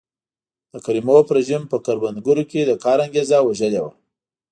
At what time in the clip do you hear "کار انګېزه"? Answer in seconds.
2.83-3.37